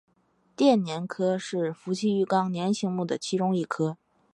[0.55, 3.99] 电鲇科是辐鳍鱼纲鲇形目的其中一科。